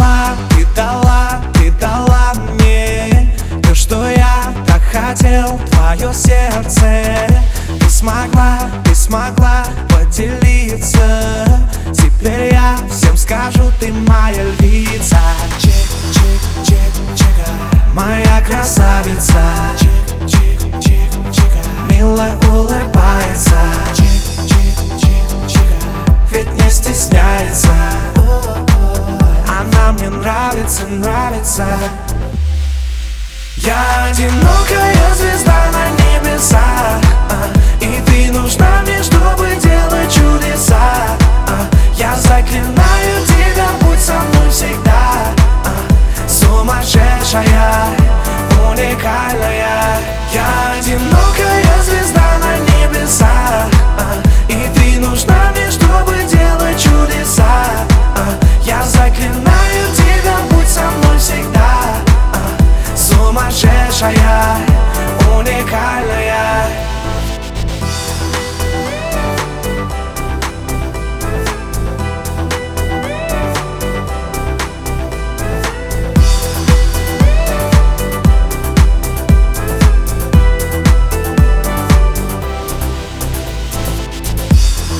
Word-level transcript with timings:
дала, 0.00 0.34
ты 0.50 0.66
дала, 0.74 1.40
ты 1.54 1.70
дала 1.72 2.32
мне 2.52 3.30
То, 3.62 3.74
что 3.74 4.08
я 4.08 4.52
так 4.66 4.82
хотел, 4.82 5.60
твое 5.70 6.12
сердце. 6.14 7.26
Ты 7.78 7.90
смогла, 7.90 8.58
ты 8.84 8.94
смогла 8.94 9.64
поделиться. 9.88 11.44
Теперь 11.92 12.52
я 12.52 12.76
всем 12.90 13.16
скажу, 13.16 13.70
ты 13.78 13.92
моя 13.92 14.44
львица. 14.58 15.18
Чек, 15.58 15.72
чек, 16.12 16.66
чек, 16.66 17.16
чека. 17.16 17.50
Моя 17.94 18.40
красавица. 18.46 19.42
Чек, 19.78 20.28
чек, 20.28 20.82
чек, 20.82 21.32
чека. 21.32 21.60
Мило 21.90 22.28
улыбается. 22.48 23.89
Нравится, 30.20 30.86
нравится. 30.86 31.66
Я 33.56 34.06
одинокая 34.10 35.14
звезда 35.14 35.66
на 35.72 35.90
небесах 36.02 37.00
И 37.80 38.02
ты 38.06 38.32
нужна 38.32 38.82
мне, 38.82 39.02
чтобы 39.02 39.48
делать 39.62 40.12
чудеса. 40.12 41.16
Я 41.96 42.14
заклинаю 42.16 43.26
тебя, 43.26 43.68
будь 43.80 44.00
со 44.00 44.14
мной 44.14 44.50
всегда. 44.50 45.34
Сумасшедшая, 46.26 47.86
уникальная. 48.70 49.98
Я 50.32 50.78
одинокая 50.78 51.29
сумасшедшая, 63.50 64.56
уникальная. 65.36 66.68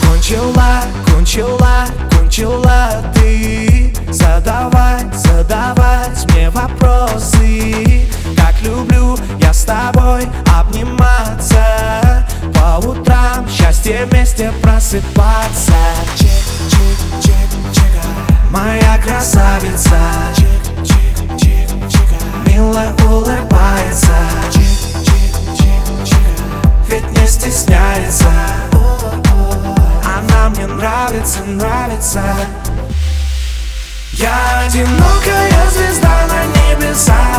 Кончила, 0.02 0.82
кончила, 1.06 1.86
кончила 2.10 3.02
ты 3.14 3.92
тобой 10.70 10.82
обниматься 10.82 12.26
По 12.54 12.78
утрам 12.86 13.48
счастье 13.48 14.06
вместе 14.06 14.52
просыпаться. 14.62 15.74
Чик, 16.16 16.28
чик, 16.70 17.22
чик, 17.22 17.72
чика 17.72 18.06
Моя 18.50 18.98
красавица. 19.02 19.98
Чик, 20.36 20.84
чик, 20.84 21.38
чик, 21.38 21.68
чика 21.88 22.14
Мило 22.46 22.92
улыбается. 23.08 24.14
Чик, 24.50 25.04
чик, 25.04 25.56
чик, 25.56 26.06
чика 26.06 26.42
Ведь 26.88 27.10
не 27.18 27.26
стесняется. 27.26 28.26
Она 30.04 30.50
мне 30.50 30.66
нравится, 30.66 31.40
нравится. 31.44 32.22
Я 34.12 34.66
одинокая 34.66 35.70
звезда 35.70 36.26
на 36.28 36.44
небесах 36.44 37.29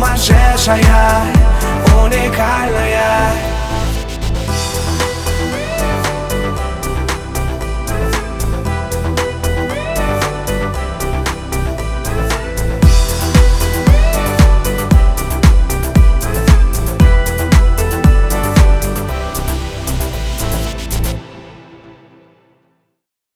сумасшедшая, 0.00 1.22
уникальная 2.02 3.32